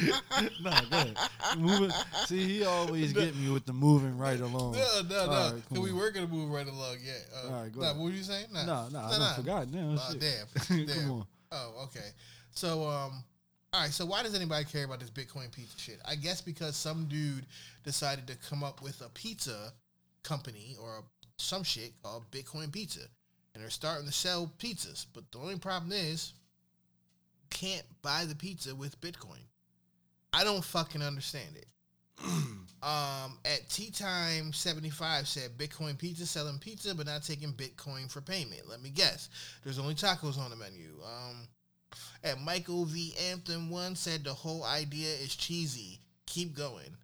nah, 0.62 0.80
go 0.90 0.96
ahead. 0.96 1.16
Moving. 1.58 1.90
See, 2.26 2.44
he 2.44 2.64
always 2.64 3.12
get 3.12 3.34
me 3.36 3.50
with 3.50 3.64
the 3.66 3.72
moving 3.72 4.16
right 4.18 4.40
along. 4.40 4.72
No, 4.72 5.02
no, 5.08 5.18
All 5.20 5.26
no. 5.26 5.32
right, 5.32 5.62
come 5.72 5.82
we 5.82 5.92
were 5.92 6.10
gonna 6.10 6.26
move 6.26 6.50
right 6.50 6.66
along. 6.66 6.96
Yeah. 7.04 7.12
Uh, 7.34 7.48
All 7.54 7.62
right, 7.62 7.72
go 7.72 7.80
nah, 7.80 7.86
ahead. 7.86 7.96
what 7.98 8.04
were 8.04 8.10
you 8.10 8.22
saying? 8.22 8.46
Nah, 8.52 8.64
No, 8.64 8.88
no, 8.88 8.98
I 8.98 9.10
nah. 9.10 9.18
done 9.18 9.34
forgot 9.36 9.70
now. 9.72 9.96
Oh, 9.98 10.14
damn. 10.18 10.86
damn. 10.86 10.96
Come 11.00 11.10
on. 11.10 11.26
Oh, 11.52 11.84
okay. 11.84 12.08
So, 12.50 12.82
um, 12.88 13.22
all 13.72 13.80
right. 13.82 13.90
So, 13.90 14.04
why 14.06 14.22
does 14.22 14.34
anybody 14.34 14.64
care 14.64 14.84
about 14.84 15.00
this 15.00 15.10
Bitcoin 15.10 15.52
pizza 15.52 15.78
shit? 15.78 16.00
I 16.04 16.14
guess 16.16 16.40
because 16.40 16.76
some 16.76 17.06
dude 17.06 17.46
decided 17.84 18.26
to 18.28 18.36
come 18.48 18.64
up 18.64 18.82
with 18.82 19.00
a 19.00 19.08
pizza 19.10 19.72
company 20.22 20.76
or 20.82 21.04
some 21.36 21.62
shit 21.62 21.92
called 22.02 22.30
Bitcoin 22.30 22.72
Pizza, 22.72 23.00
and 23.54 23.62
they're 23.62 23.70
starting 23.70 24.06
to 24.06 24.12
sell 24.12 24.52
pizzas. 24.58 25.06
But 25.12 25.30
the 25.32 25.38
only 25.38 25.58
problem 25.58 25.92
is, 25.92 26.32
you 27.42 27.46
can't 27.50 27.84
buy 28.02 28.24
the 28.24 28.34
pizza 28.34 28.74
with 28.74 29.00
Bitcoin. 29.00 29.42
I 30.34 30.42
don't 30.44 30.64
fucking 30.64 31.02
understand 31.02 31.56
it. 31.56 31.66
um, 32.82 33.38
at 33.44 33.68
Tea 33.68 33.90
Time 33.90 34.52
75 34.52 35.28
said 35.28 35.56
Bitcoin 35.56 35.96
Pizza 35.96 36.26
selling 36.26 36.58
pizza 36.58 36.94
but 36.94 37.06
not 37.06 37.22
taking 37.22 37.52
Bitcoin 37.52 38.10
for 38.10 38.20
payment. 38.20 38.62
Let 38.68 38.82
me 38.82 38.90
guess. 38.90 39.28
There's 39.62 39.78
only 39.78 39.94
tacos 39.94 40.38
on 40.38 40.50
the 40.50 40.56
menu. 40.56 40.90
Um, 41.04 41.48
and 42.24 42.44
Michael 42.44 42.84
V. 42.84 43.14
Anthem 43.30 43.70
1 43.70 43.94
said 43.94 44.24
the 44.24 44.34
whole 44.34 44.64
idea 44.64 45.08
is 45.08 45.36
cheesy. 45.36 46.00
Keep 46.26 46.56
going. 46.56 46.96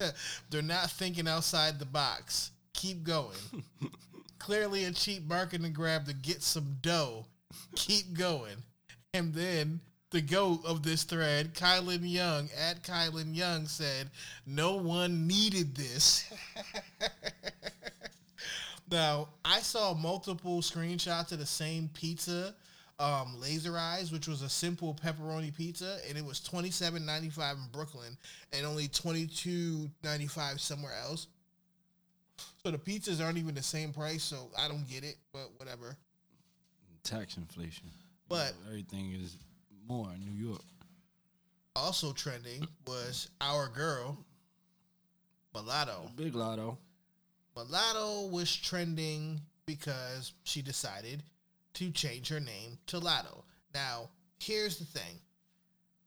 They're 0.50 0.62
not 0.62 0.90
thinking 0.90 1.28
outside 1.28 1.78
the 1.78 1.84
box. 1.84 2.52
Keep 2.72 3.02
going. 3.02 3.36
Clearly 4.38 4.84
a 4.84 4.92
cheap 4.92 5.28
bargain 5.28 5.62
marketing 5.62 5.72
grab 5.74 6.06
to 6.06 6.14
get 6.14 6.42
some 6.42 6.78
dough. 6.80 7.26
Keep 7.76 8.14
going. 8.14 8.56
And 9.14 9.34
then 9.34 9.80
the 10.12 10.20
goat 10.20 10.60
of 10.64 10.82
this 10.82 11.04
thread, 11.04 11.54
Kylan 11.54 12.00
Young, 12.02 12.48
at 12.56 12.82
Kylan 12.82 13.34
Young, 13.34 13.66
said, 13.66 14.10
No 14.46 14.76
one 14.76 15.26
needed 15.26 15.74
this. 15.74 16.30
now, 18.90 19.28
I 19.44 19.60
saw 19.60 19.94
multiple 19.94 20.60
screenshots 20.60 21.32
of 21.32 21.38
the 21.38 21.46
same 21.46 21.88
pizza, 21.94 22.54
um, 22.98 23.36
Laser 23.40 23.76
Eyes, 23.76 24.12
which 24.12 24.28
was 24.28 24.42
a 24.42 24.48
simple 24.48 24.94
pepperoni 24.94 25.54
pizza, 25.56 25.98
and 26.08 26.16
it 26.16 26.24
was 26.24 26.40
twenty 26.40 26.70
seven 26.70 27.04
ninety 27.06 27.30
five 27.30 27.56
in 27.56 27.64
Brooklyn 27.72 28.16
and 28.52 28.66
only 28.66 28.88
twenty 28.88 29.26
two 29.26 29.90
ninety 30.04 30.26
five 30.26 30.60
somewhere 30.60 30.92
else. 31.02 31.26
So 32.64 32.70
the 32.70 32.78
pizzas 32.78 33.24
aren't 33.24 33.38
even 33.38 33.54
the 33.54 33.62
same 33.62 33.92
price, 33.92 34.22
so 34.22 34.50
I 34.56 34.68
don't 34.68 34.88
get 34.88 35.04
it, 35.04 35.16
but 35.32 35.50
whatever. 35.56 35.96
Tax 37.02 37.36
inflation. 37.36 37.90
But- 38.28 38.54
You 38.60 38.64
know, 38.64 38.70
everything 38.70 39.12
is 39.12 39.36
more 39.88 40.10
in 40.14 40.24
New 40.24 40.48
York. 40.48 40.62
Also 41.74 42.12
trending 42.12 42.66
was 42.86 43.30
our 43.40 43.68
girl, 43.68 44.18
Mulatto. 45.54 46.10
Big 46.16 46.34
Latto. 46.34 46.76
Mulatto 47.56 48.28
was 48.28 48.54
trending 48.54 49.40
because 49.66 50.32
she 50.44 50.62
decided 50.62 51.22
to 51.74 51.90
change 51.90 52.28
her 52.28 52.40
name 52.40 52.78
to 52.86 52.98
Latto. 52.98 53.42
Now, 53.74 54.10
here's 54.38 54.78
the 54.78 54.84
thing. 54.84 55.18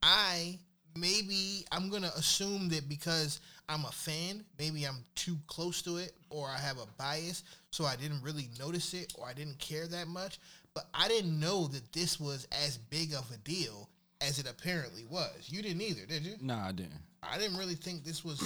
I 0.03 0.59
maybe 0.95 1.65
I'm 1.71 1.89
gonna 1.89 2.11
assume 2.15 2.69
that 2.69 2.87
because 2.87 3.41
I'm 3.67 3.85
a 3.85 3.91
fan, 3.91 4.45
maybe 4.59 4.83
I'm 4.85 5.03
too 5.15 5.37
close 5.47 5.81
to 5.83 5.97
it, 5.97 6.13
or 6.29 6.47
I 6.47 6.57
have 6.57 6.77
a 6.77 6.85
bias, 6.97 7.43
so 7.71 7.85
I 7.85 7.95
didn't 7.95 8.21
really 8.21 8.49
notice 8.59 8.93
it, 8.93 9.13
or 9.17 9.27
I 9.27 9.33
didn't 9.33 9.57
care 9.57 9.87
that 9.87 10.07
much. 10.07 10.39
But 10.75 10.87
I 10.93 11.07
didn't 11.07 11.39
know 11.39 11.67
that 11.67 11.93
this 11.93 12.19
was 12.19 12.47
as 12.65 12.77
big 12.77 13.13
of 13.13 13.31
a 13.31 13.37
deal 13.37 13.89
as 14.21 14.39
it 14.39 14.47
apparently 14.47 15.05
was. 15.09 15.47
You 15.47 15.61
didn't 15.61 15.81
either, 15.81 16.05
did 16.05 16.23
you? 16.23 16.35
Nah, 16.41 16.67
I 16.67 16.71
didn't. 16.73 17.01
I 17.23 17.37
didn't 17.37 17.57
really 17.57 17.75
think 17.75 18.03
this 18.03 18.23
was. 18.23 18.43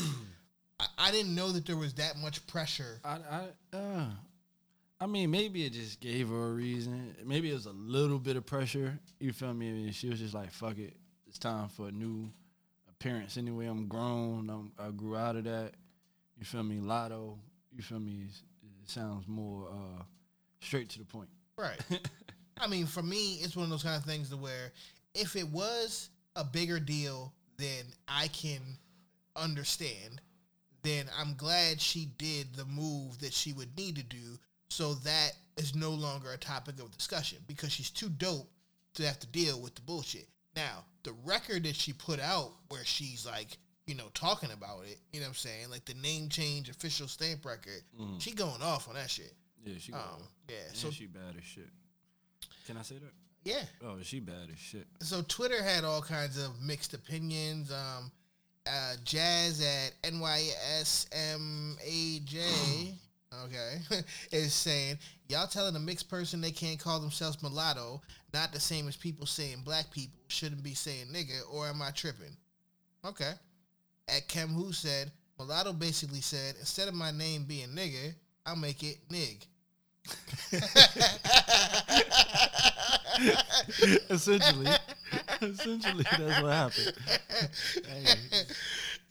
I, 0.79 0.86
I 0.98 1.12
didn't 1.12 1.36
know 1.36 1.51
that 1.51 1.65
there 1.65 1.75
was 1.75 1.95
that 1.95 2.17
much 2.17 2.45
pressure. 2.48 3.00
I, 3.03 3.17
I, 3.31 3.75
uh, 3.77 4.05
I 5.01 5.07
mean, 5.07 5.31
maybe 5.31 5.65
it 5.65 5.74
just 5.74 6.00
gave 6.00 6.29
her 6.29 6.50
a 6.50 6.53
reason. 6.53 7.15
Maybe 7.25 7.50
it 7.50 7.55
was 7.55 7.65
a 7.65 7.71
little 7.71 8.19
bit 8.19 8.38
of 8.38 8.45
pressure. 8.45 9.00
You 9.19 9.33
feel 9.33 9.53
me? 9.53 9.86
And 9.86 9.95
she 9.95 10.09
was 10.09 10.19
just 10.19 10.36
like, 10.36 10.51
"Fuck 10.51 10.77
it, 10.77 10.95
it's 11.27 11.39
time 11.39 11.67
for 11.69 11.88
a 11.88 11.91
new 11.91 12.31
appearance." 12.88 13.38
Anyway, 13.38 13.65
I'm 13.65 13.88
grown. 13.88 14.50
I'm, 14.50 14.71
I 14.77 14.91
grew 14.91 15.17
out 15.17 15.36
of 15.36 15.45
that. 15.45 15.74
You 16.38 16.45
feel 16.45 16.63
me? 16.63 16.77
Latto. 16.77 17.38
You 17.75 17.81
feel 17.81 18.00
me? 18.00 18.25
It 18.83 18.89
sounds 18.89 19.27
more 19.27 19.67
uh, 19.69 20.03
straight 20.62 20.89
to 20.89 21.00
the 21.00 21.05
point. 21.05 21.29
Right. 21.59 21.79
I 22.59 22.67
mean, 22.67 22.85
for 22.85 23.03
me, 23.03 23.35
it's 23.41 23.55
one 23.55 23.65
of 23.65 23.69
those 23.69 23.83
kind 23.83 23.97
of 23.97 24.03
things 24.03 24.29
to 24.29 24.37
where 24.37 24.71
if 25.13 25.35
it 25.35 25.47
was 25.47 26.09
a 26.35 26.43
bigger 26.43 26.79
deal 26.79 27.33
than 27.57 27.85
I 28.07 28.27
can 28.29 28.61
understand, 29.35 30.21
then 30.83 31.05
I'm 31.17 31.35
glad 31.35 31.81
she 31.81 32.07
did 32.17 32.55
the 32.55 32.65
move 32.65 33.19
that 33.19 33.33
she 33.33 33.53
would 33.53 33.75
need 33.77 33.95
to 33.97 34.03
do 34.03 34.39
so 34.69 34.93
that 34.93 35.31
is 35.57 35.75
no 35.75 35.91
longer 35.91 36.31
a 36.31 36.37
topic 36.37 36.79
of 36.79 36.95
discussion 36.95 37.39
because 37.47 37.71
she's 37.71 37.89
too 37.89 38.09
dope 38.09 38.49
to 38.93 39.05
have 39.05 39.19
to 39.19 39.27
deal 39.27 39.59
with 39.59 39.75
the 39.75 39.81
bullshit. 39.81 40.27
Now, 40.55 40.85
the 41.03 41.13
record 41.25 41.63
that 41.63 41.75
she 41.75 41.93
put 41.93 42.19
out 42.19 42.51
where 42.69 42.85
she's 42.85 43.25
like, 43.25 43.57
you 43.87 43.95
know, 43.95 44.09
talking 44.13 44.51
about 44.51 44.85
it, 44.85 44.99
you 45.11 45.19
know 45.19 45.25
what 45.25 45.29
I'm 45.29 45.35
saying? 45.35 45.69
Like 45.69 45.85
the 45.85 45.95
name 45.95 46.29
change 46.29 46.69
official 46.69 47.07
stamp 47.07 47.45
record, 47.45 47.81
mm. 47.99 48.21
she 48.21 48.31
going 48.31 48.61
off 48.61 48.87
on 48.87 48.95
that 48.95 49.09
shit. 49.09 49.33
Yeah, 49.63 49.75
she. 49.79 49.93
Um, 49.93 50.01
yeah, 50.49 50.55
and 50.67 50.75
so 50.77 50.89
she 50.91 51.05
bad 51.05 51.35
as 51.37 51.43
shit. 51.43 51.69
Can 52.65 52.77
I 52.77 52.81
say 52.81 52.95
that? 52.95 53.11
yeah. 53.43 53.63
Oh, 53.83 53.97
she 54.01 54.19
bad 54.19 54.49
as 54.51 54.59
shit. 54.59 54.87
so 55.01 55.21
Twitter 55.27 55.61
had 55.63 55.83
all 55.83 56.01
kinds 56.01 56.37
of 56.43 56.51
mixed 56.61 56.93
opinions. 56.93 57.71
Um, 57.71 58.11
uh, 58.67 58.93
Jazz 59.03 59.61
at 59.61 59.93
NYSMAJ, 60.11 60.53
okay, 63.45 63.77
is 64.31 64.53
saying 64.53 64.99
y'all 65.27 65.47
telling 65.47 65.75
a 65.75 65.79
mixed 65.79 66.09
person 66.09 66.41
they 66.41 66.51
can't 66.51 66.79
call 66.79 66.99
themselves 66.99 67.41
mulatto, 67.41 68.01
not 68.33 68.53
the 68.53 68.59
same 68.59 68.87
as 68.87 68.95
people 68.95 69.25
saying 69.25 69.61
black 69.63 69.89
people 69.91 70.19
shouldn't 70.27 70.63
be 70.63 70.73
saying 70.73 71.07
nigga, 71.07 71.41
or 71.51 71.67
am 71.67 71.81
I 71.81 71.91
tripping? 71.91 72.35
Okay. 73.05 73.31
At 74.07 74.27
Kem 74.27 74.49
Who 74.49 74.71
said 74.73 75.11
mulatto 75.39 75.73
basically 75.73 76.21
said 76.21 76.55
instead 76.59 76.87
of 76.87 76.93
my 76.93 77.11
name 77.11 77.45
being 77.45 77.69
nigga, 77.69 78.13
I'll 78.50 78.56
make 78.56 78.84
it 78.84 78.98
nig. 79.12 79.46
essentially, 84.10 84.72
essentially, 85.39 86.03
that's 86.18 86.41
what 86.41 86.51
happened. 86.51 86.94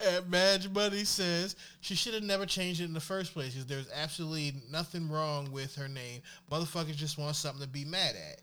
And 0.01 0.31
Madge 0.31 0.69
Money 0.69 1.03
says 1.03 1.57
she 1.81 1.97
should 1.97 2.15
have 2.15 2.23
never 2.23 2.47
changed 2.47 2.81
it 2.81 2.85
in 2.85 2.93
the 2.93 3.01
first 3.01 3.35
place 3.35 3.55
because 3.55 3.67
there's 3.67 3.91
absolutely 3.93 4.55
nothing 4.71 5.11
wrong 5.11 5.51
with 5.51 5.75
her 5.75 5.89
name. 5.89 6.23
Motherfuckers 6.53 6.95
just 6.95 7.19
want 7.19 7.35
something 7.35 7.63
to 7.63 7.69
be 7.69 7.85
mad 7.85 8.15
at. 8.15 8.41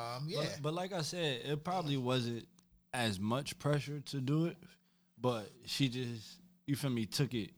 Um, 0.00 0.26
yeah. 0.28 0.42
But, 0.42 0.58
but 0.62 0.74
like 0.74 0.92
I 0.92 1.02
said, 1.02 1.40
it 1.44 1.64
probably 1.64 1.96
wasn't 1.96 2.46
as 2.94 3.18
much 3.18 3.58
pressure 3.58 3.98
to 3.98 4.20
do 4.20 4.46
it, 4.46 4.56
but 5.20 5.50
she 5.66 5.88
just, 5.88 6.36
you 6.66 6.76
feel 6.76 6.90
me, 6.90 7.04
took 7.04 7.34
it 7.34 7.50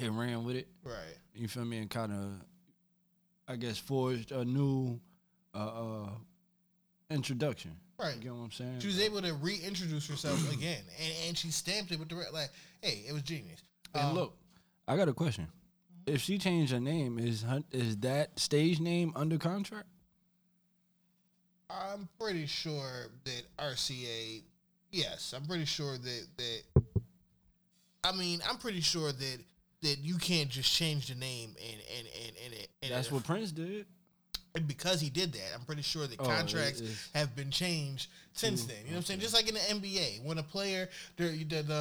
and 0.00 0.18
ran 0.18 0.44
with 0.44 0.56
it. 0.56 0.68
right. 0.84 0.94
You 1.34 1.46
feel 1.48 1.64
me, 1.64 1.78
and 1.78 1.88
kind 1.90 2.12
of, 2.12 2.30
I 3.46 3.56
guess, 3.56 3.78
forged 3.78 4.32
a 4.32 4.44
new 4.44 4.98
uh, 5.54 5.58
uh, 6.04 6.08
introduction. 7.10 7.72
Right. 7.98 8.14
You 8.16 8.22
get 8.22 8.32
what 8.32 8.44
I'm 8.44 8.50
saying? 8.52 8.80
She 8.80 8.86
was 8.88 9.00
able 9.00 9.22
to 9.22 9.32
reintroduce 9.34 10.08
herself 10.08 10.52
again, 10.52 10.82
and, 11.00 11.12
and 11.28 11.38
she 11.38 11.50
stamped 11.50 11.90
it 11.92 11.98
with 11.98 12.08
the 12.08 12.16
red. 12.16 12.28
Like, 12.32 12.50
hey, 12.82 13.04
it 13.08 13.12
was 13.12 13.22
genius. 13.22 13.62
And 13.94 14.08
Um, 14.08 14.14
look, 14.14 14.36
I 14.86 14.96
got 14.96 15.08
a 15.08 15.12
question. 15.12 15.48
If 16.06 16.22
she 16.22 16.38
changed 16.38 16.72
her 16.72 16.80
name, 16.80 17.18
is 17.18 17.42
her, 17.42 17.62
is 17.70 17.96
that 17.98 18.38
stage 18.38 18.80
name 18.80 19.12
under 19.14 19.36
contract? 19.38 19.86
I'm 21.70 22.08
pretty 22.18 22.46
sure 22.46 23.08
that 23.24 23.42
RCA. 23.58 24.42
Yes, 24.90 25.34
I'm 25.36 25.44
pretty 25.44 25.66
sure 25.66 25.98
that 25.98 26.26
that. 26.38 26.62
I 28.04 28.12
mean, 28.12 28.40
I'm 28.48 28.56
pretty 28.56 28.80
sure 28.80 29.12
that 29.12 29.38
that 29.82 29.98
you 29.98 30.16
can't 30.18 30.48
just 30.48 30.72
change 30.72 31.08
the 31.08 31.14
name 31.14 31.54
and 31.60 31.80
and 31.98 32.08
and 32.26 32.36
and, 32.44 32.54
it, 32.54 32.68
and 32.82 32.92
That's 32.92 33.08
it- 33.08 33.12
what 33.12 33.24
Prince 33.24 33.52
did. 33.52 33.86
and 34.54 34.66
because 34.66 35.00
he 35.00 35.08
did 35.10 35.32
that, 35.34 35.50
I'm 35.54 35.64
pretty 35.64 35.82
sure 35.82 36.06
that 36.06 36.18
Oh, 36.20 36.24
contracts 36.24 36.82
have 37.14 37.36
been 37.36 37.50
changed 37.50 38.08
since 38.32 38.64
then. 38.64 38.76
You 38.78 38.84
know 38.86 38.90
what 38.92 38.96
I'm 38.98 39.02
saying? 39.04 39.20
Just 39.20 39.34
like 39.34 39.48
in 39.48 39.54
the 39.54 39.60
NBA, 39.60 40.24
when 40.24 40.38
a 40.38 40.42
player, 40.42 40.88
the, 41.16 41.44
the, 41.44 41.62
the 41.62 41.74